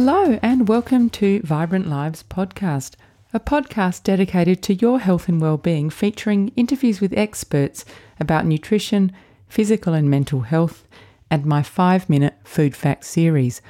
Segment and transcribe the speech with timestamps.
[0.00, 2.92] Hello, and welcome to Vibrant Lives Podcast,
[3.34, 7.84] a podcast dedicated to your health and well-being, featuring interviews with experts
[8.20, 9.10] about nutrition,
[9.48, 10.86] physical and mental health,
[11.32, 13.60] and my five-minute food fact series.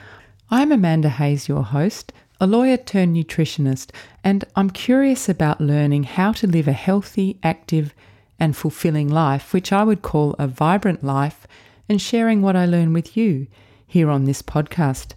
[0.51, 3.89] I'm Amanda Hayes, your host, a lawyer turned nutritionist,
[4.23, 7.95] and I'm curious about learning how to live a healthy, active,
[8.39, 11.47] and fulfilling life, which I would call a vibrant life,
[11.89, 13.47] and sharing what I learn with you
[13.87, 15.15] here on this podcast.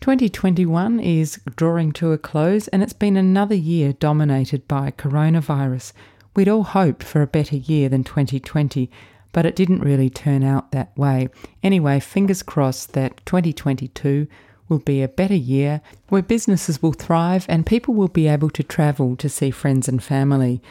[0.00, 5.92] 2021 is drawing to a close, and it's been another year dominated by coronavirus.
[6.36, 8.88] We'd all hoped for a better year than 2020,
[9.32, 11.28] but it didn't really turn out that way.
[11.64, 14.28] Anyway, fingers crossed that 2022
[14.68, 18.62] will be a better year where businesses will thrive and people will be able to
[18.62, 20.62] travel to see friends and family.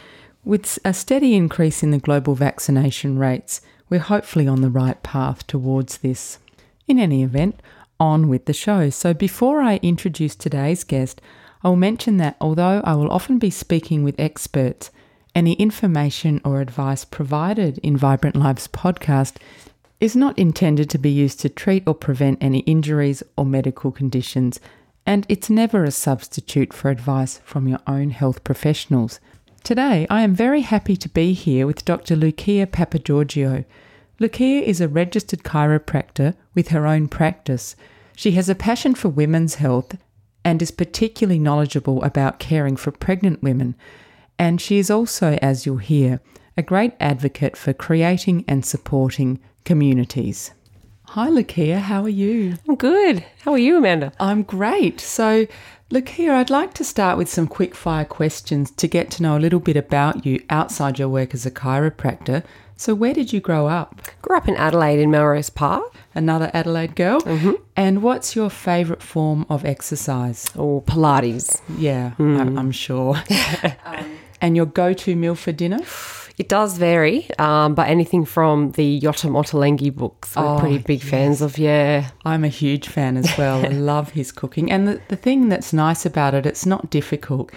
[0.46, 5.46] With a steady increase in the global vaccination rates, we're hopefully on the right path
[5.48, 6.40] towards this.
[6.88, 7.62] In any event,
[8.00, 8.90] on with the show.
[8.90, 11.22] So before I introduce today's guest,
[11.64, 14.92] I will mention that although I will often be speaking with experts,
[15.34, 19.36] any information or advice provided in Vibrant Lives podcast
[20.00, 24.60] is not intended to be used to treat or prevent any injuries or medical conditions,
[25.06, 29.20] and it's never a substitute for advice from your own health professionals.
[29.64, 32.16] Today, I am very happy to be here with Dr.
[32.16, 33.66] Lucia Papageorgiou.
[34.20, 37.76] Lucia is a registered chiropractor with her own practice.
[38.16, 39.96] She has a passion for women's health
[40.44, 43.76] and is particularly knowledgeable about caring for pregnant women.
[44.40, 46.20] And she is also, as you'll hear,
[46.56, 50.52] a great advocate for creating and supporting communities.
[51.10, 52.56] Hi, Lucia, how are you?
[52.68, 53.24] I'm good.
[53.42, 54.12] How are you, Amanda?
[54.20, 55.00] I'm great.
[55.00, 55.48] So,
[55.90, 59.40] Lucia, I'd like to start with some quick fire questions to get to know a
[59.40, 62.44] little bit about you outside your work as a chiropractor.
[62.80, 64.02] So, where did you grow up?
[64.22, 65.84] Grew up in Adelaide in Melrose Park.
[66.14, 67.22] Another Adelaide girl.
[67.22, 67.54] Mm-hmm.
[67.76, 70.46] And what's your favourite form of exercise?
[70.56, 71.60] Or Pilates.
[71.78, 73.16] Yeah, I'm, I'm sure.
[73.86, 75.80] um, and your go to meal for dinner?
[76.38, 81.02] It does vary, um, but anything from the Yotam Ottolenghi books, we're Oh, pretty big
[81.02, 81.58] fans of.
[81.58, 83.66] Yeah, I'm a huge fan as well.
[83.66, 84.72] I love his cooking.
[84.72, 87.52] And the, the thing that's nice about it, it's not difficult.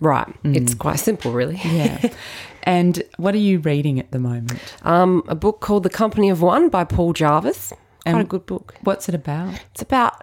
[0.00, 0.28] right.
[0.44, 1.58] It's quite simple, really.
[1.64, 2.10] Yeah.
[2.66, 4.60] and what are you reading at the moment?
[4.82, 7.72] Um, a book called The Company of One by Paul Jarvis.
[8.04, 8.74] Quite a good book.
[8.82, 9.54] What's it about?
[9.72, 10.22] It's about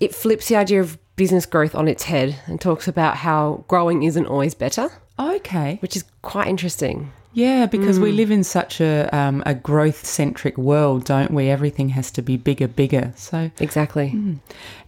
[0.00, 4.02] it flips the idea of business growth on its head and talks about how growing
[4.02, 5.78] isn't always better, Okay.
[5.80, 7.12] which is quite interesting.
[7.32, 11.50] Yeah, because we live in such a um, a growth centric world, don't we?
[11.50, 13.12] Everything has to be bigger, bigger.
[13.16, 14.38] So, Exactly.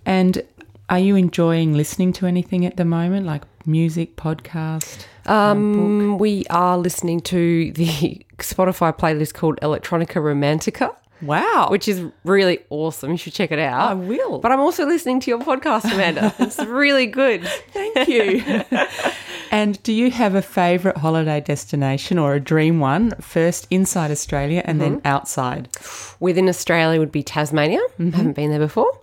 [0.06, 0.43] and
[0.88, 5.06] are you enjoying listening to anything at the moment, like music, podcast?
[5.26, 12.60] Um, we are listening to the Spotify playlist called Electronica Romantica, Wow, which is really
[12.71, 13.10] awesome.
[13.10, 13.91] You should check it out.
[13.91, 14.38] I will.
[14.38, 16.32] But I'm also listening to your podcast, Amanda.
[16.38, 17.44] it's really good.
[17.72, 18.62] Thank you.
[19.50, 23.12] and do you have a favourite holiday destination or a dream one?
[23.20, 25.69] First inside Australia and then outside.
[26.20, 27.81] Within Australia would be Tasmania.
[27.99, 29.00] Haven't been there before.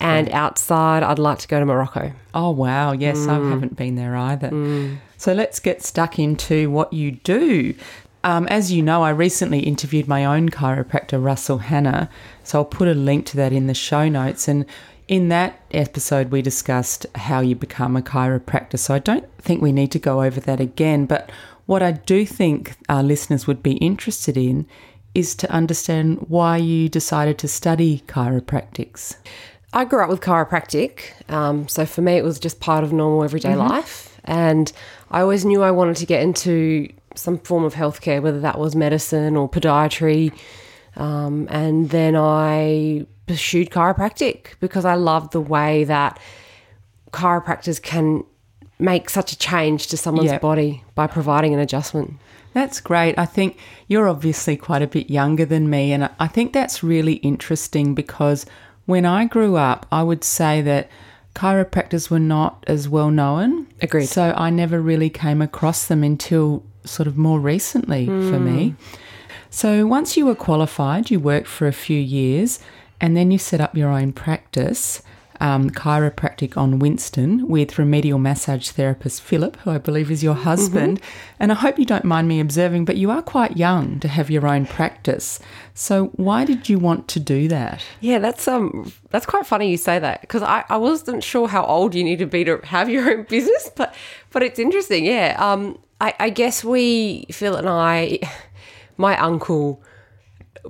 [0.00, 2.12] And outside, I'd like to go to Morocco.
[2.34, 2.92] Oh, wow.
[2.92, 4.98] Yes, I haven't been there either.
[5.16, 7.74] So let's get stuck into what you do.
[8.24, 12.10] Um, as you know, I recently interviewed my own chiropractor, Russell Hanna.
[12.42, 14.48] So I'll put a link to that in the show notes.
[14.48, 14.66] And
[15.06, 18.78] in that episode, we discussed how you become a chiropractor.
[18.78, 21.06] So I don't think we need to go over that again.
[21.06, 21.30] But
[21.66, 24.66] what I do think our listeners would be interested in
[25.14, 29.16] is to understand why you decided to study chiropractics.
[29.76, 31.00] I grew up with chiropractic,
[31.30, 34.72] um, so for me it was just part of normal everyday life, and
[35.10, 38.74] I always knew I wanted to get into some form of healthcare, whether that was
[38.74, 40.32] medicine or podiatry,
[40.96, 46.18] um, and then I pursued chiropractic because I loved the way that
[47.12, 48.24] chiropractors can
[48.78, 50.40] make such a change to someone's Yep.
[50.40, 52.14] body by providing an adjustment.
[52.54, 53.18] That's great.
[53.18, 53.58] I think
[53.88, 58.46] you're obviously quite a bit younger than me, and I think that's really interesting because
[58.86, 60.88] when I grew up, I would say that
[61.34, 63.66] chiropractors were not as well known.
[63.82, 64.06] Agreed.
[64.06, 68.70] So I never really came across them until sort of more recently for me.
[68.70, 68.96] Hmm.
[69.50, 72.58] So once you were qualified, you worked for a few years,
[73.00, 75.02] and then you set up your own practice.
[75.40, 81.00] Um, chiropractic on Winston with remedial massage therapist Philip, who I believe is your husband.
[81.38, 84.30] And I hope you don't mind me observing, but you are quite young to have
[84.30, 85.38] your own practice.
[85.74, 87.84] So, why did you want to do that?
[88.00, 91.64] Yeah, that's um that's quite funny you say that because I, I wasn't sure how
[91.64, 93.94] old you need to be to have your own business, but
[94.30, 95.04] but it's interesting.
[95.04, 98.20] Yeah, um, I, I guess we Phil and I,
[98.96, 99.82] my uncle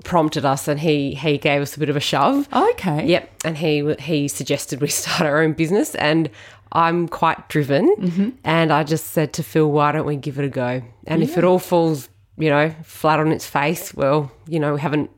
[0.05, 2.49] prompted us, and he he gave us a bit of a shove.
[2.53, 3.07] Okay.
[3.07, 6.31] Yep, and he he suggested we start our own business, and
[6.73, 8.29] I'm quite driven, Mm-hmm.
[8.45, 11.39] and I just said to Phil, "Why don't we give it a go?" And if
[11.39, 15.11] it all falls, you know, flat on its face, well, you know, we haven't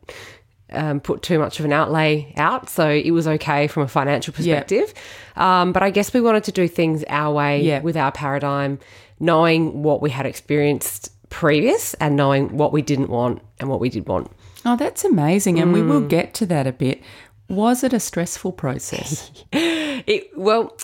[0.71, 4.35] um, put too much of an outlay out, so it was okay from a financial
[4.35, 4.93] perspective.
[5.35, 7.81] Um, but I guess we wanted to do things our way Yeah.
[7.81, 8.79] with our paradigm,
[9.19, 13.89] knowing what we had experienced previous and knowing what we didn't want and what we
[13.89, 14.31] did want.
[14.65, 15.59] Oh, that's amazing.
[15.59, 16.09] And we will Mm.
[16.09, 17.01] get to that a bit.
[17.49, 19.31] Was it a stressful process?
[20.07, 20.75] It well,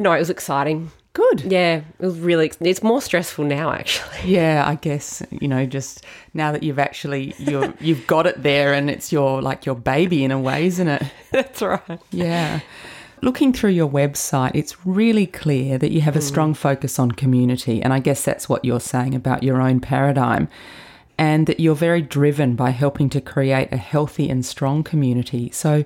[0.00, 0.90] no, it was exciting.
[1.12, 1.42] Good.
[1.42, 2.50] Yeah, it was really.
[2.60, 4.18] It's more stressful now, actually.
[4.24, 6.04] Yeah, I guess you know just
[6.34, 10.24] now that you've actually you're you've got it there and it's your like your baby
[10.24, 11.02] in a way, isn't it?
[11.30, 12.00] That's right.
[12.10, 12.60] Yeah.
[13.22, 17.80] Looking through your website, it's really clear that you have a strong focus on community,
[17.82, 20.48] and I guess that's what you're saying about your own paradigm,
[21.18, 25.50] and that you're very driven by helping to create a healthy and strong community.
[25.52, 25.84] So,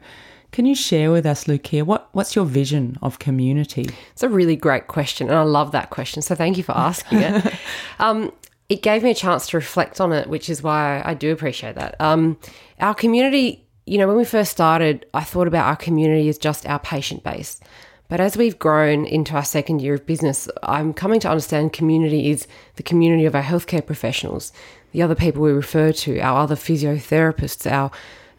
[0.51, 3.87] can you share with us, Lucia, what, what's your vision of community?
[4.13, 6.23] It's a really great question, and I love that question.
[6.23, 7.55] So thank you for asking it.
[7.99, 8.33] um,
[8.69, 11.75] it gave me a chance to reflect on it, which is why I do appreciate
[11.75, 11.97] that.
[12.01, 12.39] Um,
[12.81, 16.67] our community, you know, when we first started, I thought about our community as just
[16.67, 17.61] our patient base.
[18.09, 22.31] But as we've grown into our second year of business, I'm coming to understand community
[22.31, 22.47] is
[22.77, 24.51] the community of our healthcare professionals,
[24.93, 27.91] the other people we refer to, our other physiotherapists, our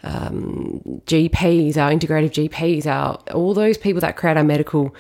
[0.04, 4.96] um, GPs, our integrative GPs, our all those people that create our medical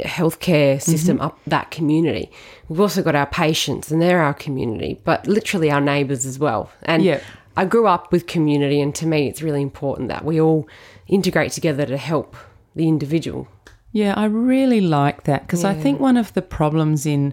[0.00, 2.30] healthcare system up that community.
[2.68, 6.70] We've also got our patients, and they're our community, but literally our neighbours as well.
[6.82, 7.20] And Yeah.
[7.56, 10.68] I grew up with community, and to me, it's really important that we all
[11.06, 12.36] integrate together to help
[12.74, 13.48] the individual.
[13.92, 17.32] Yeah, I really like that because I think one of the problems in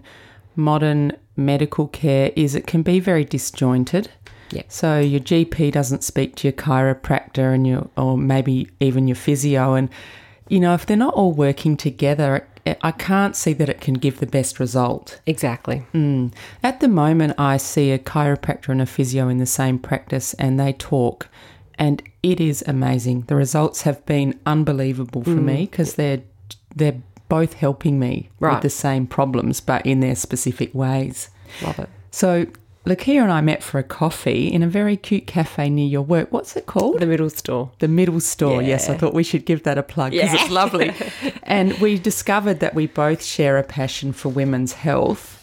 [0.54, 4.10] modern medical care is it can be very disjointed.
[4.50, 4.62] Yeah.
[4.68, 9.74] So your GP doesn't speak to your chiropractor and your or maybe even your physio
[9.74, 9.88] and
[10.48, 14.20] you know if they're not all working together I can't see that it can give
[14.20, 15.20] the best result.
[15.26, 15.84] Exactly.
[15.92, 16.32] Mm.
[16.62, 20.60] At the moment I see a chiropractor and a physio in the same practice and
[20.60, 21.28] they talk
[21.76, 23.22] and it is amazing.
[23.22, 25.44] The results have been unbelievable for mm.
[25.44, 26.22] me because they're
[26.74, 27.02] they're
[27.32, 31.30] both helping me with the same problems but in their specific ways.
[31.62, 31.88] Love it.
[32.10, 32.46] So
[32.84, 36.30] Lucia and I met for a coffee in a very cute cafe near your work.
[36.30, 37.00] What's it called?
[37.00, 37.70] The middle store.
[37.78, 38.60] The middle store.
[38.60, 40.42] Yes, I thought we should give that a plug because Yeah.
[40.42, 40.92] it's lovely.
[41.44, 45.42] and we discovered that we both share a passion for women's health.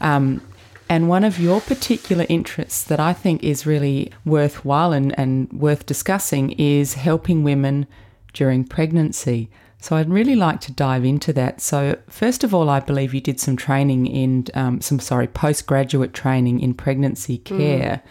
[0.00, 0.42] Um,
[0.88, 5.86] and one of your particular interests that I think is really worthwhile and, and worth
[5.86, 7.88] discussing is helping women
[8.32, 9.48] during pregnancy.
[9.78, 11.60] So I'd really like to dive into that.
[11.60, 16.12] So first of all, I believe you did some training in um, some sorry postgraduate
[16.12, 18.02] training in pregnancy care.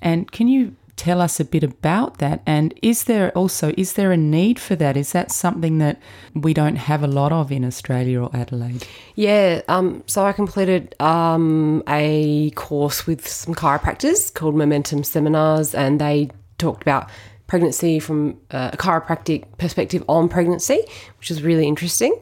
[0.00, 2.42] And can you tell us a bit about that?
[2.46, 4.96] And is there also is there a need for that?
[4.96, 6.00] Is that something that
[6.34, 8.86] we don't have a lot of in Australia or Adelaide?
[9.14, 16.00] Yeah, um, so I completed um, a course with some chiropractors called Momentum Seminars, and
[16.00, 17.08] they talked about
[17.52, 20.80] pregnancy from uh, a chiropractic perspective on pregnancy,
[21.18, 22.14] which is really interesting.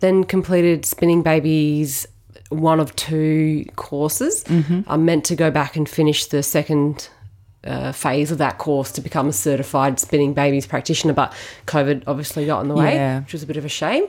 [0.00, 2.04] Then completed Spinning Babies,
[2.48, 4.44] one of two courses.
[4.88, 7.08] I'm meant to go back and finish the second
[7.64, 11.32] uh, phase of that course to become a certified spinning babies practitioner, but
[11.66, 13.20] COVID obviously got in the way, Yeah.
[13.20, 14.04] which was a bit of a shame.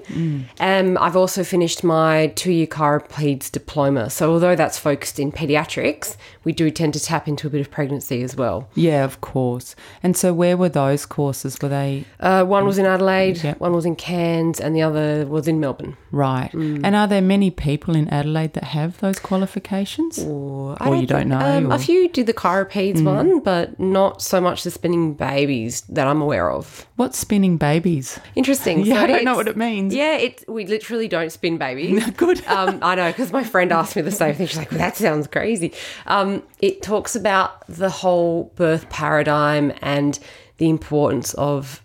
[0.59, 4.09] Um, I've also finished my two year chiropeds diploma.
[4.09, 7.69] So, although that's focused in pediatrics, we do tend to tap into a bit of
[7.71, 8.67] pregnancy as well.
[8.75, 9.75] Yeah, of course.
[10.01, 11.57] And so where were those courses?
[11.61, 13.59] Were they Uh, one was in Adelaide, Yep.
[13.59, 15.95] one was in Cairns, and the other was in Melbourne.
[16.11, 16.53] right?
[16.53, 20.19] And are there many people in Adelaide that have those qualifications?
[20.19, 24.21] Or, Or you don't know, Um, or- A few did the chiropeds one, but not
[24.21, 26.87] so much the spinning babies that I'm aware of.
[26.95, 28.19] What's spinning babies?
[28.35, 28.85] Interesting.
[28.85, 29.93] Yeah, I don't know what it means.
[29.93, 30.43] Yeah, it.
[30.47, 32.09] We literally don't spin babies.
[32.17, 32.45] Good.
[32.47, 34.47] um, I know because my friend asked me the same thing.
[34.47, 35.73] She's like, well, "That sounds crazy."
[36.07, 40.19] Um, it talks about the whole birth paradigm and
[40.57, 41.83] the importance of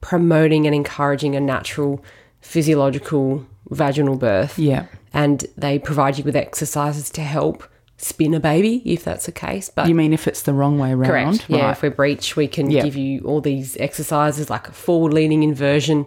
[0.00, 2.04] promoting and encouraging a natural
[2.40, 4.58] physiological vaginal birth.
[4.58, 4.86] Yeah.
[5.12, 7.62] and they provide you with exercises to help
[8.04, 9.70] spin a baby if that's the case.
[9.74, 11.08] But You mean if it's the wrong way around?
[11.08, 11.44] Correct.
[11.48, 11.70] Yeah, Right.
[11.72, 12.82] if we breach, we can Yeah.
[12.82, 16.06] give you all these exercises like a forward leaning inversion,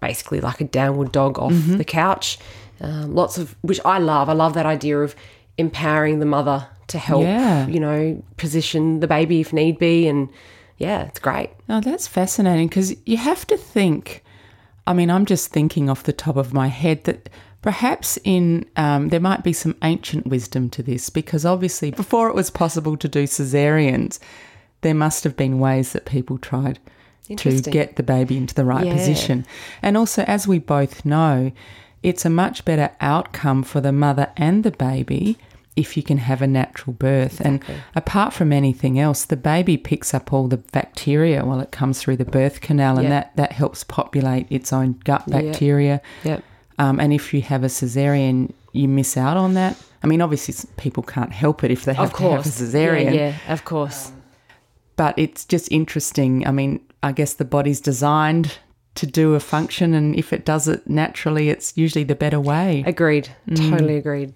[0.00, 1.76] basically like a downward dog off Mm-hmm.
[1.76, 2.38] the couch.
[2.80, 4.28] Um, lots of which I love.
[4.28, 5.14] I love that idea of
[5.58, 7.66] empowering the mother to help, Yeah.
[7.66, 10.06] you know, position the baby if need be.
[10.08, 10.28] And
[10.78, 11.50] yeah, it's great.
[11.68, 14.22] Oh, that's fascinating because you have to think.
[14.86, 17.28] I mean, I'm just thinking off the top of my head that
[17.66, 22.34] perhaps in um, there might be some ancient wisdom to this because obviously before it
[22.36, 24.20] was possible to do cesareans,
[24.82, 26.78] there must have been ways that people tried
[27.36, 28.92] to get the baby into the right Yeah.
[28.92, 29.44] position.
[29.82, 31.50] And also, as we both know,
[32.04, 35.36] it's a much better outcome for the mother and the baby
[35.74, 37.40] if you can have a natural birth.
[37.40, 37.64] And
[37.96, 42.18] apart from anything else, the baby picks up all the bacteria while it comes through
[42.18, 43.10] the birth canal, and Yeah.
[43.10, 46.00] that, that helps populate its own gut bacteria.
[46.22, 46.44] Yep.
[46.78, 49.76] Um, and if you have a cesarean, you miss out on that.
[50.02, 53.34] I mean, obviously, people can't help it if they have to have a cesarean, Yeah,
[53.46, 54.12] yeah, of course.
[54.96, 56.46] but it's just interesting.
[56.46, 58.58] I mean, I guess the body's designed
[58.96, 62.84] to do a function, and if it does it naturally, it's usually the better way.
[62.86, 63.28] Agreed.
[63.48, 63.70] Mm.
[63.70, 64.34] Totally agreed.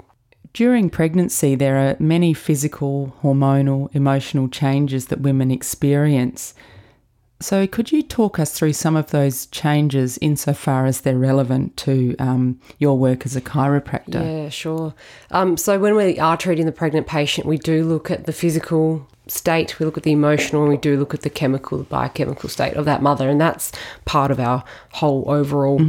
[0.53, 6.55] During pregnancy, there are many physical, hormonal, emotional changes that women experience.
[7.43, 12.15] So, could you talk us through some of those changes insofar as they're relevant to
[12.19, 14.23] um, your work as a chiropractor?
[14.23, 14.95] Yeah, sure.
[15.31, 19.09] Um, so when we are treating the pregnant patient, we do look at the physical
[19.27, 22.51] state, we look at the emotional, and we do look at the chemical, the biochemical
[22.51, 23.73] state of that mother, and that's
[24.05, 25.81] part of our whole overall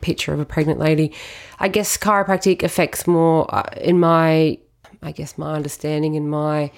[0.00, 1.12] picture of a pregnant lady.
[1.58, 4.58] I guess chiropractic affects more, uh, in my,
[5.02, 6.70] I guess my understanding in my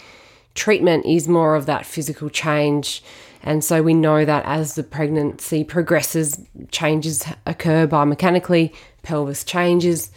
[0.54, 3.02] treatment is more of that physical change.
[3.42, 10.10] And so we know that as the pregnancy progresses, changes occur biomechanically, pelvis changes.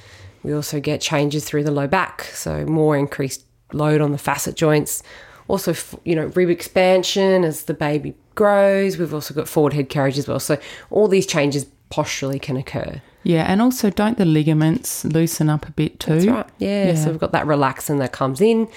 [0.44, 4.56] We also get changes through the low back, so more increased load on the facet
[4.56, 5.02] joints.
[5.48, 8.98] Also, you know, rib expansion as the baby grows.
[8.98, 10.40] We've also got forward head carriage as well.
[10.40, 10.58] So
[10.90, 13.02] all these changes posturally can occur.
[13.24, 16.16] Yeah, and also don't the ligaments loosen up a bit too?
[16.16, 16.50] That's right.
[16.58, 16.88] Yeah.
[16.88, 16.96] Yeah.
[16.96, 18.68] So we've got that relaxin that comes in,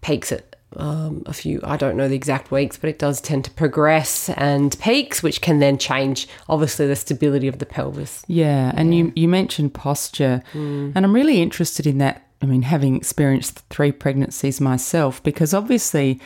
[0.00, 3.44] peaks at um, a few, I don't know the exact weeks, but it does tend
[3.46, 8.24] to progress and peaks, which can then change, obviously, the stability of the pelvis.
[8.26, 10.92] Yeah, and you you mentioned posture, Mm.
[10.94, 12.22] and I'm really interested in that.
[12.42, 16.20] I mean, having experienced three pregnancies myself, because obviously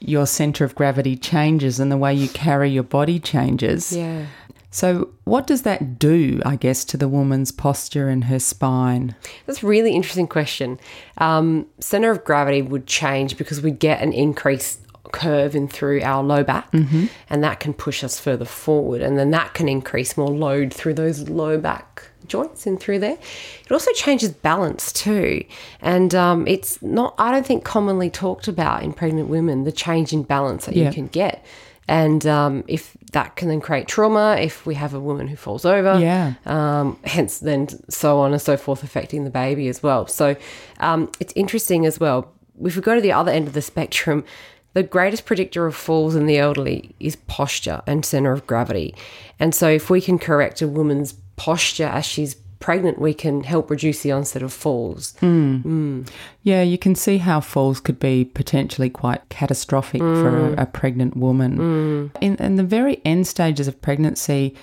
[0.00, 3.90] your center of gravity changes and the way you carry your body changes.
[3.92, 4.26] Yeah.
[4.74, 9.14] So, what does that do, I guess, to the woman's posture and her spine?
[9.46, 10.80] That's a really interesting question.
[11.18, 14.80] Um, center of gravity would change because we'd get an increased
[15.12, 19.30] curve in through our low back, and that can push us further forward, and then
[19.30, 23.16] that can increase more load through those low back joints in through there.
[23.64, 25.44] It also changes balance too,
[25.82, 27.14] and um, it's not.
[27.16, 30.86] I don't think commonly talked about in pregnant women the change in balance that Yeah.
[30.88, 31.44] you can get.
[31.86, 35.64] And um, if that can then create trauma, if we have a woman who falls
[35.64, 36.34] over, Yeah.
[36.46, 40.06] um, hence then so on and so forth affecting the baby as well.
[40.06, 40.36] So
[40.80, 42.32] um, it's interesting as well.
[42.64, 44.24] If we go to the other end of the spectrum,
[44.72, 48.94] the greatest predictor of falls in the elderly is posture and center of gravity.
[49.38, 53.68] And so if we can correct a woman's posture as she's pregnant, we can help
[53.68, 55.14] reduce the onset of falls.
[55.20, 55.56] Hmm.
[55.58, 56.02] Hmm.
[56.44, 60.14] Yeah, you can see how falls could be potentially quite catastrophic hmm.
[60.14, 62.10] for a, a pregnant woman.
[62.22, 64.54] In, in the very end stages of pregnancy,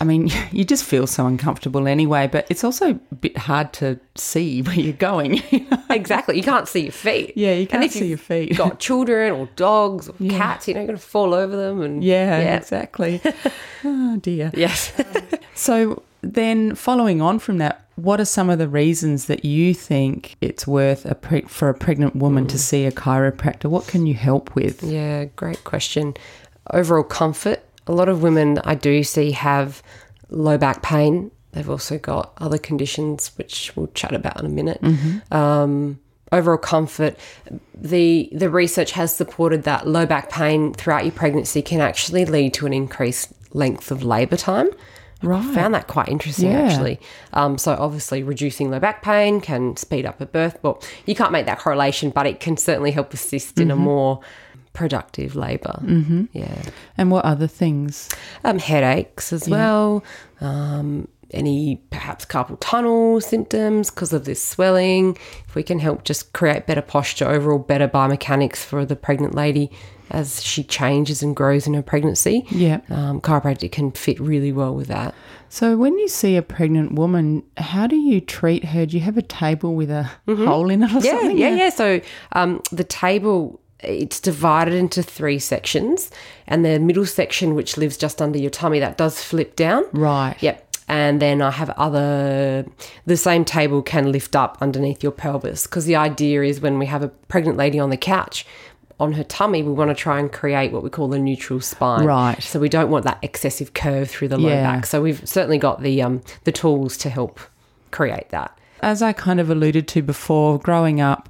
[0.00, 4.00] I mean, you just feel so uncomfortable anyway, but it's also a bit hard to
[4.16, 5.40] see where you're going.
[5.90, 6.38] exactly.
[6.38, 7.34] You can't see your feet.
[7.36, 8.56] Yeah, you can't see your feet.
[8.56, 11.82] got children or dogs or cats, you know, you're going to fall over them.
[11.82, 13.20] And yeah, exactly.
[13.84, 14.50] oh, dear.
[14.54, 14.92] Yes.
[15.54, 20.36] So then, following on from that, what are some of the reasons that you think
[20.40, 23.66] it's worth a pre- for a pregnant woman to see a chiropractor?
[23.66, 24.82] What can you help with?
[24.82, 26.14] Yeah, great question.
[26.72, 27.64] Overall comfort.
[27.86, 29.82] A lot of women I do see have
[30.28, 31.30] low back pain.
[31.52, 34.80] They've also got other conditions, which we'll chat about in a minute.
[35.32, 35.98] Um,
[36.30, 37.16] overall comfort.
[37.74, 42.54] The the research has supported that low back pain throughout your pregnancy can actually lead
[42.54, 44.68] to an increased length of labour time.
[45.22, 45.44] Right.
[45.44, 46.60] I found that quite interesting Yeah.
[46.60, 47.00] actually.
[47.32, 50.58] Um, so obviously reducing low back pain can speed up a birth.
[50.62, 54.20] Well, you can't make that correlation, but it can certainly help assist in a more
[54.74, 56.26] productive labor Mm-hmm.
[56.32, 56.62] Yeah.
[56.96, 58.08] And what other things?
[58.44, 60.04] Um, headaches as well.
[60.40, 65.16] Um, any perhaps carpal tunnel symptoms because of this swelling.
[65.46, 69.70] If we can help just create better posture, overall better biomechanics for the pregnant lady
[70.10, 72.46] as she changes and grows in her pregnancy.
[72.50, 72.80] Yeah.
[72.88, 75.14] Um, chiropractic can fit really well with that.
[75.50, 78.86] So when you see a pregnant woman, how do you treat her?
[78.86, 81.36] Do you have a table with a hole in it or Yeah, something?
[81.38, 81.68] yeah, yeah.
[81.70, 82.00] So
[82.32, 86.10] um, the table it's divided into three sections,
[86.48, 89.84] and the middle section, which lives just under your tummy, that does flip down.
[89.92, 90.36] Right.
[90.40, 90.67] Yep.
[90.88, 92.64] And then I have other,
[93.04, 96.86] the same table can lift up underneath your pelvis because the idea is when we
[96.86, 98.46] have a pregnant lady on the couch,
[99.00, 102.04] on her tummy, we want to try and create what we call the neutral spine.
[102.04, 102.42] Right.
[102.42, 104.62] So we don't want that excessive curve through the low Yeah.
[104.62, 104.86] back.
[104.86, 107.38] So we've certainly got the um, the tools to help
[107.90, 108.58] create that.
[108.80, 111.28] As I kind of alluded to before, growing up,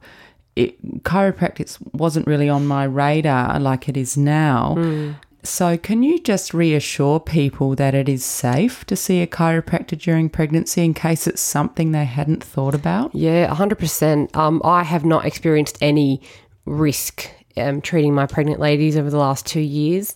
[0.56, 4.74] it, chiropractic wasn't really on my radar like it is now.
[4.76, 5.12] Hmm.
[5.44, 10.28] So, can you just reassure people that it is safe to see a chiropractor during
[10.28, 13.14] pregnancy in case it's something they hadn't thought about?
[13.14, 14.34] Yeah, 100%.
[14.36, 16.20] Um, I have not experienced any
[16.66, 20.14] risk um, treating my pregnant ladies over the last two years.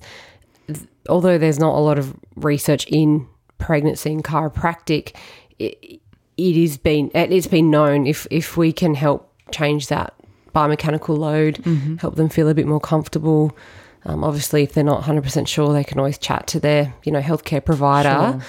[0.66, 3.26] Th- Although there's not a lot of research in
[3.58, 5.14] pregnancy and chiropractic,
[5.58, 6.00] it,
[6.36, 10.14] it is been it's been known if if we can help change that
[10.54, 11.58] biomechanical load,
[12.00, 13.56] help them feel a bit more comfortable.
[14.04, 17.20] Um, obviously, if they're not 100% sure, they can always chat to their, you know,
[17.20, 18.40] healthcare provider.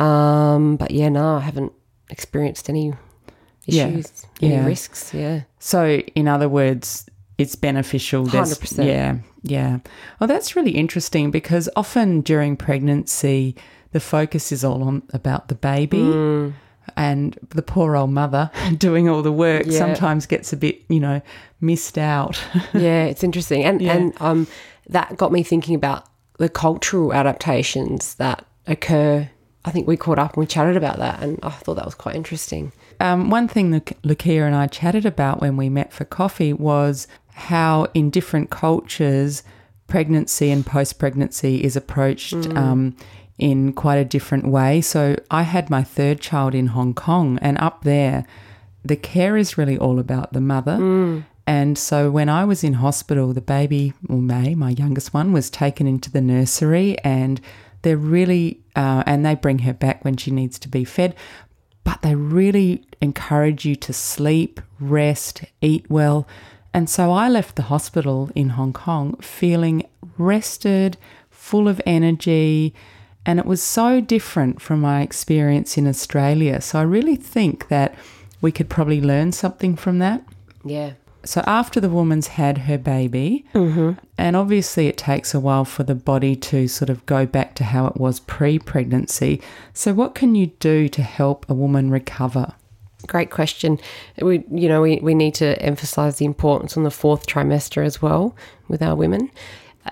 [0.00, 1.72] Um, but yeah, no, I haven't
[2.10, 2.92] experienced any
[3.66, 3.88] Yeah.
[3.88, 4.66] issues, any Yeah.
[4.66, 5.12] risks.
[5.12, 5.40] Yeah.
[5.58, 7.06] So, in other words,
[7.38, 8.24] it's beneficial.
[8.24, 8.86] There's- 100%.
[8.86, 9.78] Yeah, yeah.
[10.20, 13.56] Well, that's really interesting because often during pregnancy,
[13.92, 15.98] the focus is all on about the baby.
[15.98, 16.52] Mm.
[16.96, 19.78] And the poor old mother doing all the work Yeah.
[19.78, 21.20] sometimes gets a bit, you know,
[21.60, 22.42] missed out.
[22.74, 23.94] yeah, it's interesting, and Yeah.
[23.94, 24.46] and um,
[24.88, 26.04] that got me thinking about
[26.38, 29.28] the cultural adaptations that occur.
[29.64, 31.94] I think we caught up and we chatted about that, and I thought that was
[31.94, 32.72] quite interesting.
[32.98, 37.06] Um, one thing that Lucia and I chatted about when we met for coffee was
[37.32, 39.42] how in different cultures,
[39.86, 42.96] pregnancy and post pregnancy is approached um,
[43.40, 44.80] in quite a different way.
[44.80, 48.24] So I had my third child in Hong Kong, and up there,
[48.84, 50.78] the care is really all about the mother.
[51.46, 55.50] And so when I was in hospital, the baby, or May, my youngest one, was
[55.50, 57.40] taken into the nursery, and
[57.82, 61.16] they're really, uh, and they bring her back when she needs to be fed,
[61.82, 66.28] but they really encourage you to sleep, rest, eat well.
[66.72, 70.98] And so I left the hospital in Hong Kong feeling rested,
[71.30, 72.74] full of energy,
[73.30, 76.60] and it was so different from my experience in Australia.
[76.60, 77.94] So I really think that
[78.40, 80.24] we could probably learn something from that.
[80.64, 83.92] Yeah, So after the woman's had her baby, mm-hmm.
[84.18, 87.62] and obviously it takes a while for the body to sort of go back to
[87.62, 89.40] how it was pre-pregnancy.
[89.74, 92.54] So what can you do to help a woman recover?
[93.06, 93.78] great question.
[94.20, 98.02] We, you know, we, we need to emphasize the importance on the fourth trimester as
[98.02, 98.36] well
[98.68, 99.30] with our women.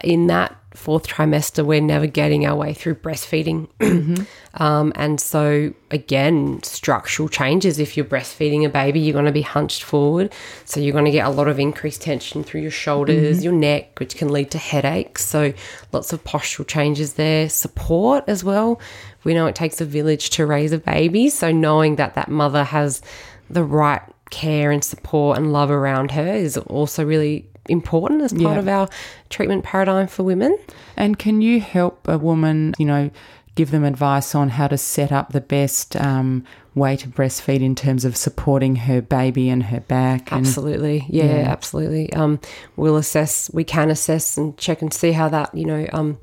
[0.05, 3.69] In that fourth trimester, we're navigating our way through breastfeeding.
[4.55, 7.79] um, and so, again, structural changes.
[7.79, 10.33] If you're breastfeeding a baby, you're going to be hunched forward.
[10.65, 13.99] So, you're going to get a lot of increased tension through your shoulders, your neck,
[13.99, 15.25] which can lead to headaches.
[15.25, 15.53] So,
[15.93, 17.49] lots of postural changes there.
[17.49, 18.81] Support as well.
[19.25, 21.29] We know it takes a village to raise a baby.
[21.31, 23.03] So, knowing that that mother has
[23.51, 28.55] the right care and support and love around her is also really important as part
[28.55, 28.59] Yeah.
[28.59, 28.89] of our
[29.31, 30.57] treatment paradigm for women.
[30.97, 33.11] And can you help a woman, you know,
[33.55, 36.45] give them advice on how to set up the best um,
[36.77, 40.31] way to breastfeed in terms of supporting her baby and her back?
[40.31, 41.05] And Absolutely.
[41.09, 41.51] Yeah, Yeah.
[41.51, 42.13] absolutely.
[42.13, 42.39] Um,
[42.77, 46.19] we'll assess, we can assess and check and see how that, you know, um,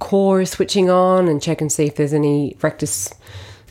[0.00, 3.14] core is switching on and check and see if there's any rectus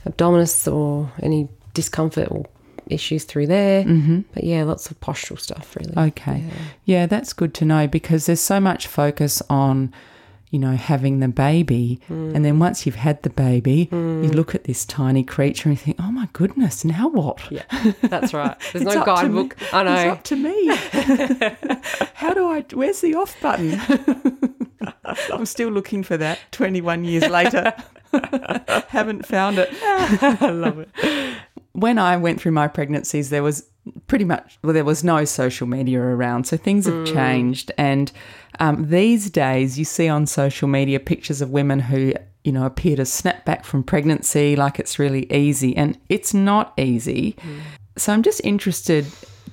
[0.07, 2.45] abdominis or any discomfort or
[2.93, 3.83] issues through there.
[3.83, 4.21] Mm-hmm.
[4.33, 5.93] But yeah, lots of postural stuff, really.
[6.09, 6.43] Okay.
[6.85, 7.05] Yeah.
[7.07, 9.93] that's good to know because there's so much focus on,
[10.51, 11.99] you know, having the baby.
[12.09, 15.83] And then once you've had the baby, you look at this tiny creature and you
[15.83, 17.39] think, oh my goodness, now what?
[17.51, 17.63] Yeah,
[18.03, 18.55] that's right.
[18.73, 19.49] There's no up to me.
[19.49, 19.57] guidebook.
[19.73, 19.95] I know.
[19.95, 20.67] It's up to me.
[22.13, 23.81] How do I, where's the off button?
[25.33, 27.73] I'm still looking for that 21 years later.
[28.89, 29.69] Haven't found it.
[29.81, 30.89] I love it.
[31.73, 33.67] When I went through my pregnancies, there was
[34.07, 36.45] pretty much, well, there was no social media around.
[36.45, 37.71] So things have changed.
[37.77, 38.11] And
[38.59, 42.95] um, these days, you see on social media pictures of women who, you know, appear
[42.97, 45.75] to snap back from pregnancy like it's really easy.
[45.75, 47.35] And it's not easy.
[47.97, 49.05] So I'm just interested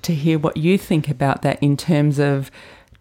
[0.02, 2.50] to hear what you think about that in terms of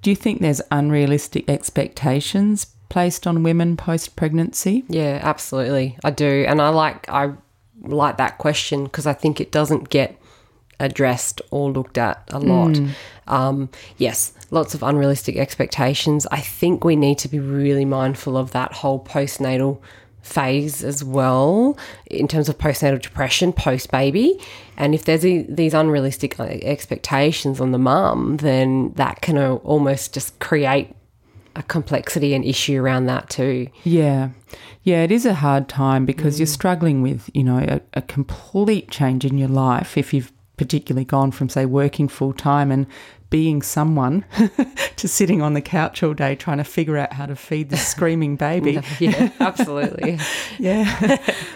[0.01, 4.84] do you think there's unrealistic expectations placed on women post pregnancy?
[4.88, 5.97] Yeah, absolutely.
[6.03, 6.45] I do.
[6.47, 7.34] And I like I
[7.82, 10.20] like that question because I think it doesn't get
[10.80, 12.78] addressed or looked at a lot.
[13.28, 16.26] Um, yes, lots of unrealistic expectations.
[16.32, 19.80] I think we need to be really mindful of that whole postnatal
[20.22, 24.39] phase as well in terms of postnatal depression post baby
[24.78, 29.56] and if there's a, these unrealistic uh, expectations on the mum then that can uh,
[29.63, 30.94] almost just create
[31.55, 34.29] a complexity and issue around that too Yeah.
[34.83, 36.53] Yeah, it is a hard time because you're mm.
[36.53, 41.31] struggling with, you know, a, a complete change in your life if you've particularly gone
[41.31, 42.88] from, say, working full time and
[43.30, 44.26] being someone
[44.96, 47.88] to sitting on the couch all day trying to figure out how to feed this
[47.94, 48.82] screaming baby.
[49.00, 50.18] yeah, absolutely.
[50.58, 50.86] Yeah.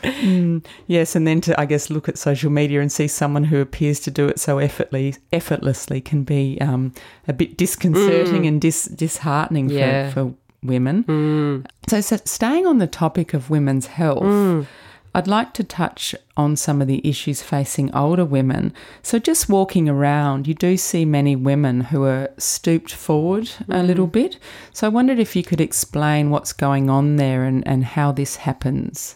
[0.03, 3.59] Mm, yes, and then to I guess look at social media and see someone who
[3.59, 6.93] appears to do it so effortlessly effortlessly can be um,
[7.27, 10.09] a bit disconcerting and dis- disheartening for, Yeah.
[10.11, 11.65] for women.
[11.89, 14.67] So, so staying on the topic of women's health.
[15.15, 18.73] I'd like to touch on some of the issues facing older women.
[19.03, 23.85] So, just walking around, you do see many women who are stooped forward a Mm.
[23.87, 24.37] little bit.
[24.71, 28.37] So, I wondered if you could explain what's going on there and, and how this
[28.37, 29.15] happens.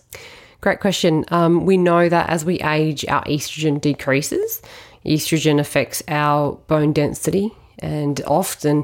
[0.61, 1.25] Great question.
[1.29, 4.61] Um, we know that as we age, our estrogen decreases.
[5.05, 8.83] Estrogen affects our bone density, and often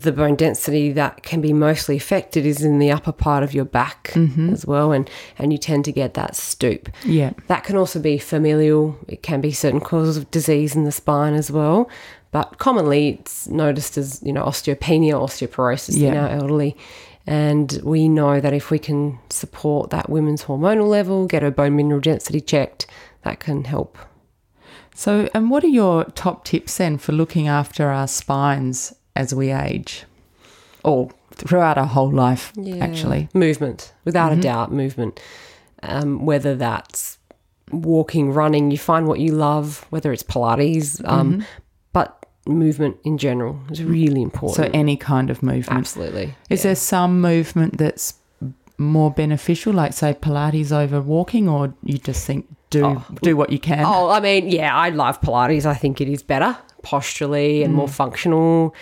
[0.00, 3.64] the bone density that can be mostly affected is in the upper part of your
[3.64, 4.52] back mm-hmm.
[4.52, 6.90] as well, and, and you tend to get that stoop.
[7.04, 7.32] Yeah.
[7.46, 8.98] That can also be familial.
[9.08, 11.88] It can be certain causes of disease in the spine as well.
[12.30, 16.76] But commonly, it's noticed as you know osteopenia, osteoporosis in our elderly.
[17.26, 21.74] And we know that if we can support that women's hormonal level, get her bone
[21.74, 22.86] mineral density checked,
[23.22, 23.98] that can help.
[24.94, 29.52] So, and what are your top tips then for looking after our spines as we
[29.52, 30.04] age?
[30.84, 33.28] Or throughout our whole life, actually?
[33.34, 35.20] movement, without a doubt, movement.
[35.82, 37.18] Um, whether that's
[37.70, 41.44] walking, running, you find what you love, whether it's Pilates, um,
[41.92, 44.56] but movement in general is really important.
[44.56, 45.80] So, any kind of movement.
[45.80, 46.34] Absolutely.
[46.48, 48.14] Is there some movement that's
[48.78, 53.58] more beneficial, like say Pilates over walking, or you just think do do what you
[53.58, 53.84] can?
[53.84, 55.66] Oh, I mean, yeah, I love Pilates.
[55.66, 58.74] I think it is better posturally and more functional,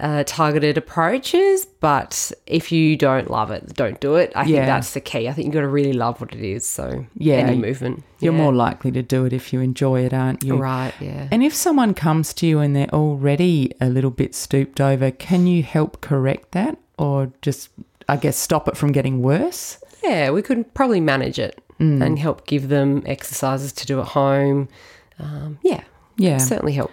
[0.00, 1.66] uh, targeted approaches.
[1.80, 4.32] But if you don't love it, don't do it.
[4.34, 5.28] I think that's the key.
[5.28, 6.68] I think you've got to really love what it is.
[6.68, 8.02] So, Yeah, any movement.
[8.20, 8.38] You're yeah.
[8.42, 10.56] more likely to do it if you enjoy it, aren't you?
[10.56, 10.92] right.
[11.00, 11.28] Yeah.
[11.30, 15.46] And if someone comes to you and they're already a little bit stooped over, can
[15.46, 17.70] you help correct that or just,
[18.08, 19.78] I guess, stop it from getting worse?
[20.02, 24.68] Yeah, we could probably manage it and help give them exercises to do at home.
[25.18, 25.82] Um, yeah,
[26.16, 26.38] Yeah.
[26.38, 26.90] certainly help.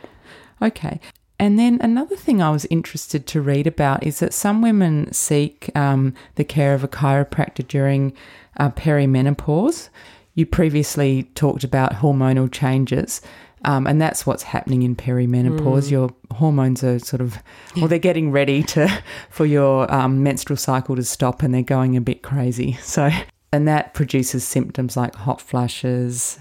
[0.62, 1.00] Okay.
[1.40, 5.76] And then another thing I was interested to read about is that some women seek
[5.76, 8.14] um, the care of a chiropractor during
[8.58, 9.90] uh, perimenopause.
[10.36, 13.22] You previously talked about hormonal changes.
[13.66, 15.90] Um, and that's what's happening in perimenopause.
[15.90, 17.38] Your hormones are sort of,
[17.78, 18.90] well, they're getting ready to
[19.30, 22.78] for your um, menstrual cycle to stop, and they're going a bit crazy.
[22.94, 23.10] So,
[23.52, 26.40] and that produces symptoms like hot flushes,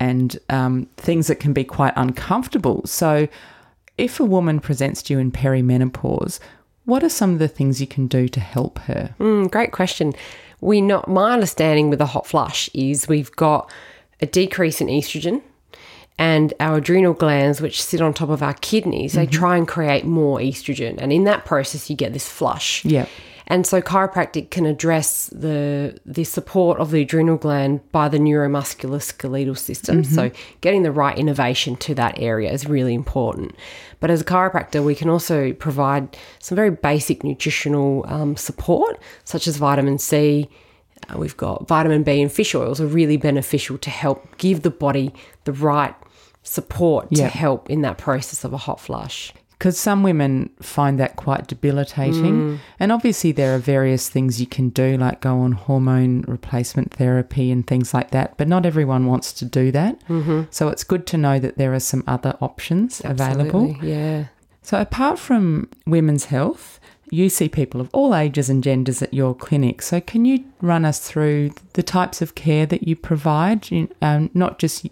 [0.00, 2.82] and um, things that can be quite uncomfortable.
[2.86, 3.28] So,
[3.98, 6.38] if a woman presents to you in perimenopause,
[6.84, 9.14] what are some of the things you can do to help her?
[9.18, 10.12] Mm, great question.
[10.60, 13.70] We not my understanding with a hot flush is we've got
[14.20, 15.42] a decrease in estrogen
[16.18, 20.06] and our adrenal glands which sit on top of our kidneys they try and create
[20.06, 23.04] more estrogen and in that process you get this flush Yeah.
[23.48, 29.00] And so chiropractic can address the the support of the adrenal gland by the neuromuscular
[29.00, 30.02] skeletal system.
[30.02, 30.30] So
[30.62, 33.54] getting the right innervation to that area is really important.
[34.00, 39.46] But as a chiropractor, we can also provide some very basic nutritional um, support, such
[39.46, 40.48] as vitamin C.
[41.08, 44.70] Uh, we've got vitamin B and fish oils are really beneficial to help give the
[44.70, 45.12] body
[45.44, 45.94] the right
[46.42, 47.28] support Yeah.
[47.28, 49.32] to help in that process of a hot flush.
[49.58, 52.60] Because some women find that quite debilitating.
[52.78, 57.50] And obviously, there are various things you can do, like go on hormone replacement therapy
[57.50, 58.36] and things like that.
[58.36, 59.98] But not everyone wants to do that.
[60.08, 60.42] Mm-hmm.
[60.50, 63.76] So it's good to know that there are some other options available.
[63.82, 64.26] Yeah.
[64.66, 69.32] So, apart from women's health, you see people of all ages and genders at your
[69.32, 69.80] clinic.
[69.80, 73.68] So, can you run us through the types of care that you provide?
[74.02, 74.88] Um, not just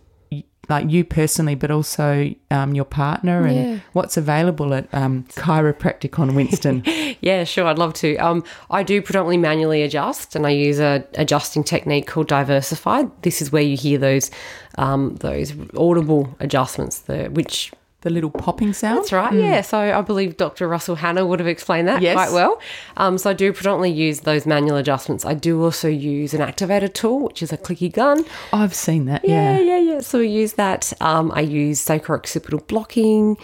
[0.68, 3.78] like you personally, but also um, your partner and Yeah.
[3.92, 6.82] what's available at um, Chiropractic on Winston.
[7.20, 7.66] Yeah, sure.
[7.66, 8.16] I'd love to.
[8.16, 13.10] Um, I do predominantly manually adjust, and I use a adjusting technique called diversified.
[13.22, 14.30] This is where you hear those
[14.76, 17.72] um, those audible adjustments, the, which
[18.04, 18.98] the little popping sound.
[18.98, 19.34] that's right.
[19.34, 19.60] Yeah.
[19.62, 20.68] So I believe Dr.
[20.68, 22.14] Russell Hanna would have explained that Yes.
[22.14, 22.60] quite well.
[22.96, 25.24] Um, so I do predominantly use those manual adjustments.
[25.24, 28.24] I do also use an activator tool, which is a clicky gun.
[28.52, 29.22] Oh, I've seen that.
[29.26, 29.60] Yeah, Yeah.
[29.60, 30.00] yeah, yeah.
[30.00, 30.92] So we use that.
[31.00, 33.36] Um, I use sacrooccipital blocking,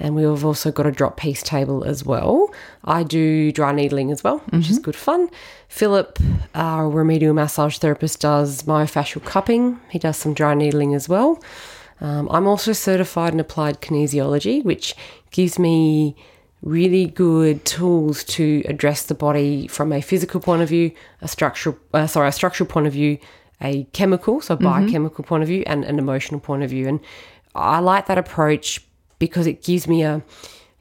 [0.00, 2.52] and we've also got a drop piece table as well.
[2.84, 5.28] I do dry needling as well, which is good fun.
[5.68, 6.18] Philip,
[6.54, 9.80] our remedial massage therapist, does myofascial cupping.
[9.90, 11.38] He does some dry needling as well.
[12.00, 14.94] Um, I'm also certified in applied kinesiology, which
[15.30, 16.14] gives me
[16.62, 21.78] really good tools to address the body from a physical point of view, a structural,
[21.94, 23.18] uh, sorry, a structural point of view,
[23.60, 26.88] a chemical, so biochemical point of view, and an emotional point of view.
[26.88, 27.00] And
[27.54, 28.84] I like that approach
[29.18, 30.22] because it gives me a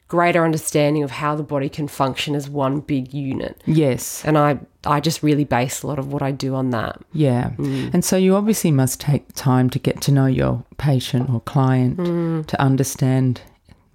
[0.07, 3.59] greater understanding of how the body can function as one big unit.
[3.65, 4.23] Yes.
[4.23, 7.01] And I, I just really base a lot of what I do on that.
[7.11, 7.51] Yeah.
[7.57, 7.93] Mm.
[7.93, 11.97] And so you obviously must take time to get to know your patient or client
[11.97, 12.45] mm.
[12.45, 13.41] to understand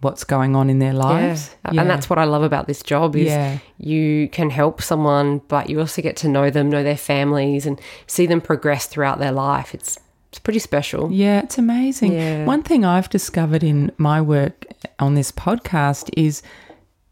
[0.01, 1.55] what's going on in their lives.
[1.65, 3.59] And that's what I love about this job is Yeah.
[3.77, 7.79] you can help someone, but you also get to know them, know their families, and
[8.07, 9.75] see them progress throughout their life.
[9.75, 9.99] It's
[10.31, 11.11] it's pretty special.
[11.13, 12.13] Yeah, it's amazing.
[12.13, 12.45] Yeah.
[12.47, 14.65] One thing I've discovered in my work
[14.99, 16.43] on this podcast is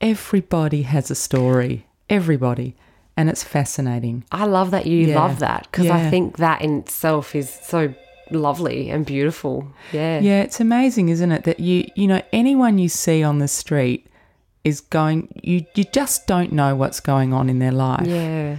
[0.00, 1.86] everybody has a story.
[2.08, 2.74] Everybody.
[3.16, 4.24] And it's fascinating.
[4.30, 5.16] I love that you Yeah.
[5.20, 5.96] love that because Yeah.
[5.96, 7.92] I think that in itself is so
[8.30, 9.66] lovely and beautiful.
[9.92, 10.20] Yeah.
[10.20, 11.42] Yeah, it's amazing, isn't it?
[11.44, 14.06] That you you know, anyone you see on the street
[14.62, 18.06] is going you you just don't know what's going on in their life.
[18.06, 18.56] Yeah.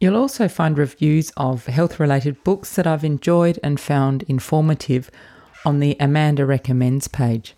[0.00, 5.10] You'll also find reviews of health related books that I've enjoyed and found informative
[5.64, 7.54] on the Amanda Recommends page.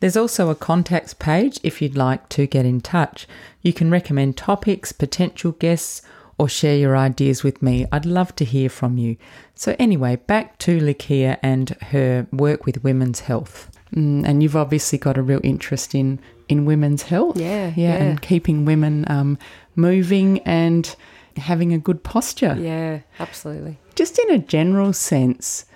[0.00, 3.28] There's also a contacts page if you'd like to get in touch.
[3.60, 6.00] You can recommend topics, potential guests,
[6.40, 7.84] or share your ideas with me.
[7.92, 9.18] I'd love to hear from you.
[9.54, 13.70] So, anyway, back to Lucia and her work with women's health.
[13.94, 17.36] Mm, and you've obviously got a real interest in, in women's health.
[17.36, 17.94] Yeah, Yeah, yeah.
[17.96, 19.36] and keeping women um,
[19.76, 20.96] moving and
[21.36, 22.56] having a good posture.
[22.58, 23.78] Yeah, absolutely.
[23.94, 25.66] Just in a general sense,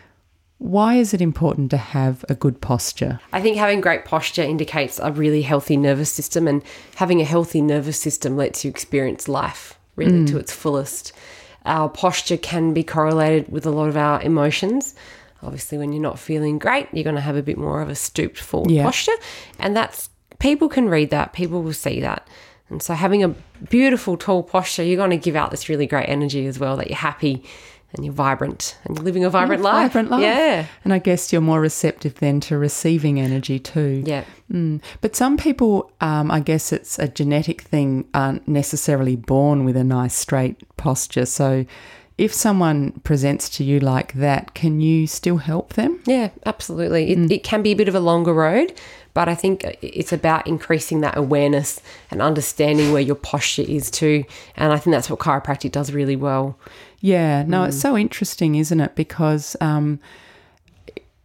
[0.56, 3.20] why is it important to have a good posture?
[3.34, 6.62] I think having great posture indicates a really healthy nervous system, and
[6.96, 10.28] having a healthy nervous system lets you experience life really mm.
[10.28, 11.12] to its fullest.
[11.64, 14.94] Our posture can be correlated with a lot of our emotions.
[15.42, 17.94] Obviously, when you're not feeling great, you're going to have a bit more of a
[17.94, 18.84] stooped forward Yeah.
[18.84, 19.12] posture,
[19.58, 22.26] and that's people can read that, people will see that.
[22.70, 23.28] And so, having a
[23.68, 26.88] beautiful, tall posture, you're going to give out this really great energy as well that
[26.88, 27.44] you're happy
[27.94, 29.92] and you're vibrant and you're living a vibrant Yeah, life.
[29.92, 30.22] Vibrant life.
[30.22, 30.66] Yeah.
[30.84, 34.02] And I guess you're more receptive then to receiving energy too.
[34.06, 34.24] Yeah.
[34.52, 34.82] Mm.
[35.00, 39.84] But some people, um, I guess it's a genetic thing, aren't necessarily born with a
[39.84, 41.26] nice straight posture.
[41.26, 41.64] So
[42.16, 46.00] if someone presents to you like that, can you still help them?
[46.04, 47.10] Yeah, absolutely.
[47.10, 48.72] It, it can be a bit of a longer road,
[49.14, 51.80] but I think it's about increasing that awareness
[52.10, 54.24] and understanding where your posture is too.
[54.56, 56.56] And I think that's what chiropractic does really well.
[57.04, 58.94] Yeah, no, it's so interesting, isn't it?
[58.94, 60.00] Because um,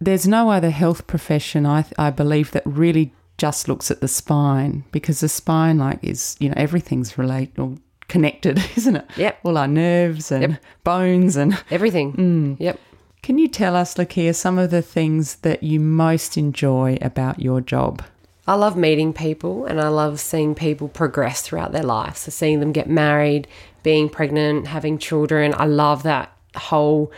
[0.01, 4.83] there's no other health profession, I, I believe, that really just looks at the spine
[4.91, 7.75] because the spine, like, is, you know, everything's related or
[8.09, 9.05] connected, isn't it?
[9.15, 9.39] Yep.
[9.45, 10.63] All our nerves and Yep.
[10.83, 11.37] bones.
[11.37, 12.57] And Everything.
[12.59, 12.77] Yep.
[13.21, 17.61] can you tell us, Lucia, some of the things that you most enjoy about your
[17.61, 18.03] job?
[18.49, 22.17] I love meeting people and I love seeing people progress throughout their life.
[22.17, 23.47] So seeing them get married,
[23.83, 25.53] being pregnant, having children.
[25.55, 27.11] I love that whole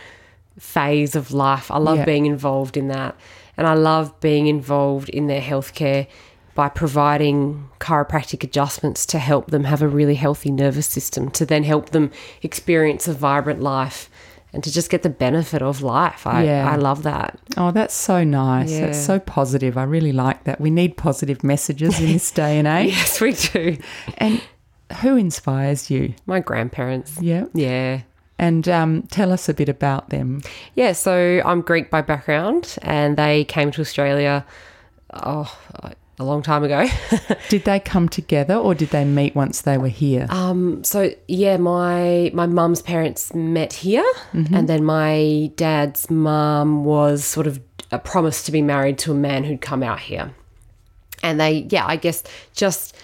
[0.58, 1.70] phase of life.
[1.70, 2.04] I love Yeah.
[2.04, 3.16] being involved in that.
[3.56, 6.06] And I love being involved in their healthcare
[6.54, 11.64] by providing chiropractic adjustments to help them have a really healthy nervous system, to then
[11.64, 12.10] help them
[12.42, 14.10] experience a vibrant life
[14.52, 16.26] and to just get the benefit of life.
[16.26, 16.70] I, Yeah.
[16.70, 17.38] I love that.
[17.56, 18.70] Oh, that's so nice.
[18.78, 19.76] That's so positive.
[19.78, 20.60] I really like that.
[20.60, 22.92] We need positive messages in this day and age.
[22.94, 23.78] Yes, we do.
[24.18, 24.42] And
[25.00, 26.14] who inspires you?
[26.26, 27.18] My grandparents.
[27.20, 27.46] Yeah.
[27.54, 28.02] Yeah.
[28.38, 30.42] And um, tell us a bit about them.
[30.74, 34.44] Yeah, so I'm Greek by background, and they came to Australia,
[35.14, 35.56] oh,
[36.18, 36.86] a long time ago.
[37.48, 40.26] Did they come together or did they meet once they were here?
[40.30, 47.24] um, so yeah, my my mum's parents met here, and then my dad's mum was
[47.24, 50.34] sort of a promised to be married to a man who'd come out here,
[51.22, 52.22] and they, yeah, I guess
[52.54, 52.96] just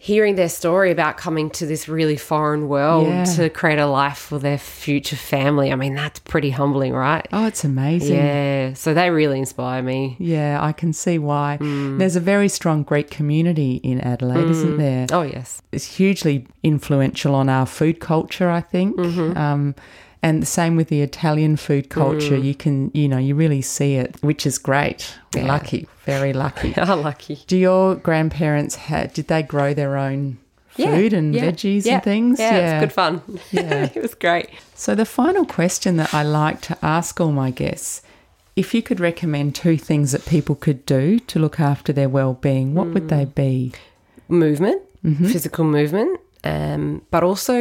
[0.00, 3.24] hearing their story about coming to this really foreign world Yeah.
[3.24, 5.72] to create a life for their future family.
[5.72, 7.26] I mean, that's pretty humbling, right?
[7.32, 8.16] oh, it's amazing.
[8.16, 10.16] Yeah, so they really inspire me.
[10.20, 11.58] Yeah, I can see why.
[11.60, 11.98] Mm.
[11.98, 14.78] There's a very strong Greek community in Adelaide, isn't mm.
[14.78, 15.06] there?
[15.10, 15.62] Oh, yes.
[15.72, 18.96] It's hugely influential on our food culture, I think.
[18.96, 19.36] Mm-hmm.
[19.36, 19.74] Um,
[20.22, 22.36] and the same with the Italian food culture.
[22.36, 25.14] You can, you know, you really see it, which is great.
[25.34, 25.48] We're Yeah.
[25.48, 26.72] Lucky, very lucky.
[26.76, 27.40] How lucky.
[27.46, 29.12] Do your grandparents had?
[29.12, 30.38] Did they grow their own
[30.70, 32.38] food and yeah, veggies yeah, and things?
[32.40, 33.22] Yeah, it was good fun.
[33.52, 33.90] Yeah.
[33.94, 34.48] it was great.
[34.74, 38.02] So the final question that I like to ask all my guests,
[38.56, 42.74] if you could recommend two things that people could do to look after their well-being,
[42.74, 43.72] what would they be?
[44.28, 45.26] Movement, Mm-hmm.
[45.28, 47.56] physical movement, um, but also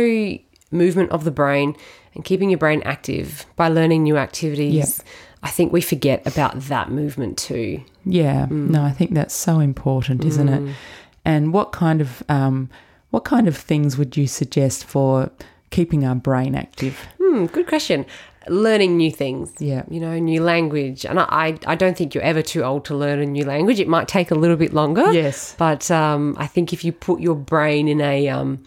[0.71, 1.75] movement of the brain
[2.13, 4.73] and keeping your brain active by learning new activities.
[4.73, 5.11] Yeah.
[5.43, 7.83] I think we forget about that movement too.
[8.05, 10.75] Yeah, no, I think that's so important, isn't it?
[11.23, 12.69] And what kind of um,
[13.11, 15.29] what kind of things would you suggest for
[15.69, 17.07] keeping our brain active?
[17.21, 18.05] Hmm, good question.
[18.47, 19.53] Learning new things.
[19.59, 19.83] Yeah.
[19.89, 21.05] You know, new language.
[21.05, 23.79] And I, I don't think you're ever too old to learn a new language.
[23.79, 25.11] It might take a little bit longer.
[25.11, 25.53] Yes.
[25.57, 28.63] But um, I think if you put your brain in a um,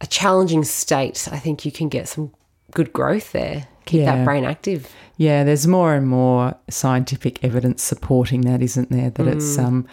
[0.00, 2.32] a challenging state, I think you can get some
[2.72, 3.68] good growth there.
[3.86, 4.16] Keep Yeah.
[4.16, 4.92] that brain active.
[5.16, 9.10] Yeah, there's more and more scientific evidence supporting that, isn't there?
[9.10, 9.64] That it's mm.
[9.64, 9.86] um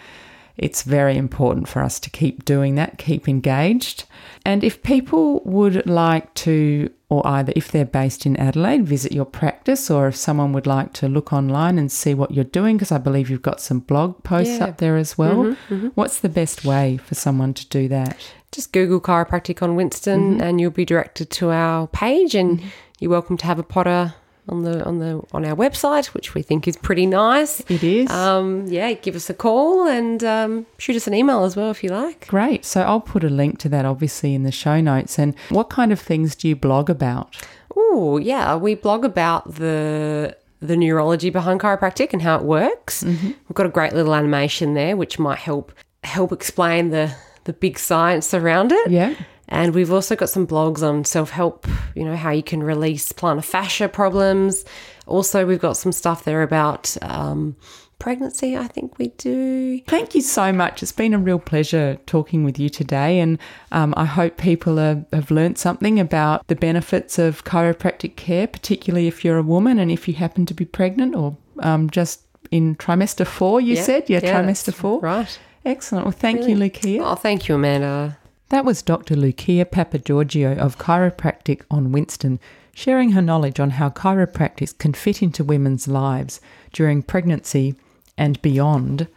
[0.56, 4.04] it's very important for us to keep doing that, keep engaged.
[4.44, 9.24] And if people would like to or either if they're based in Adelaide, visit your
[9.24, 12.92] practice or if someone would like to look online and see what you're doing because
[12.92, 14.64] I believe you've got some blog posts Yeah.
[14.66, 15.36] up there as well.
[15.36, 15.88] Mm-hmm, mm-hmm.
[15.94, 18.16] What's the best way for someone to do that?
[18.54, 22.36] Just Google chiropractic on Winston, and you'll be directed to our page.
[22.36, 22.62] And
[23.00, 24.14] you're welcome to have a potter
[24.48, 27.58] on the on the on our website, which we think is pretty nice.
[27.68, 28.08] It is.
[28.10, 31.82] Um, yeah, give us a call and um, shoot us an email as well if
[31.82, 32.28] you like.
[32.28, 32.64] Great.
[32.64, 35.18] So I'll put a link to that obviously in the show notes.
[35.18, 37.36] And what kind of things do you blog about?
[37.74, 43.02] Oh, yeah, we blog about the the neurology behind chiropractic and how it works.
[43.02, 45.72] We've got a great little animation there which might help
[46.04, 47.12] help explain the
[47.44, 48.90] the big science around it.
[48.90, 49.14] Yeah.
[49.48, 53.12] And we've also got some blogs on self help, you know, how you can release
[53.12, 54.64] plantar fascia problems.
[55.06, 57.54] Also, we've got some stuff there about um,
[57.98, 59.80] pregnancy, I think we do.
[59.86, 60.82] Thank you so much.
[60.82, 63.38] It's been a real pleasure talking with you today, and
[63.72, 69.08] um, I hope people are, have learnt something about the benefits of chiropractic care, particularly
[69.08, 72.76] if you're a woman and if you happen to be pregnant or um, just in
[72.76, 73.60] trimester four.
[73.60, 75.00] You Yeah, said, yeah, yeah, trimester four.
[75.00, 75.38] Right.
[75.64, 76.04] Excellent.
[76.04, 76.98] Well, thank you, Lucia.
[77.02, 78.18] Oh, thank you, Amanda.
[78.50, 79.16] That was Dr.
[79.16, 82.38] Lucia Papagiorgio of Chiropractic on Winston,
[82.74, 86.40] sharing her knowledge on how chiropractic can fit into women's lives
[86.72, 87.74] during pregnancy
[88.18, 89.08] and beyond.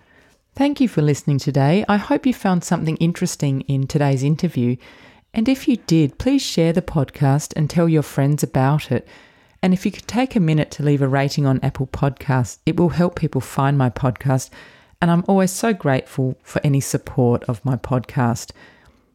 [0.56, 1.84] Thank you for listening today.
[1.88, 4.78] I hope you found something interesting in today's interview.
[5.34, 9.08] And if you did, please share the podcast and tell your friends about it.
[9.62, 12.78] And if you could take a minute to leave a rating on Apple Podcasts, it
[12.78, 14.50] will help people find my podcast.
[15.02, 18.52] And I'm always so grateful for any support of my podcast.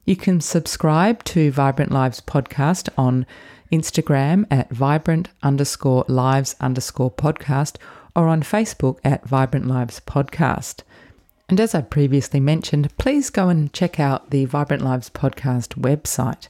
[0.04, 3.26] You can subscribe to Vibrant Lives podcast on
[3.72, 7.76] Instagram at vibrant underscore lives underscore podcast
[8.14, 10.82] or on Facebook at Vibrant Lives Podcast.
[11.48, 16.48] And as I previously mentioned, please go and check out the Vibrant Lives Podcast website.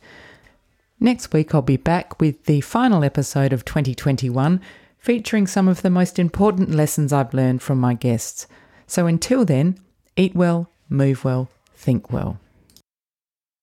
[0.99, 4.61] Next week, I'll be back with the final episode of 2021,
[4.99, 8.47] featuring some of the most important lessons I've learned from my guests.
[8.93, 9.79] So until then,
[10.17, 12.39] eat well, move well, think well.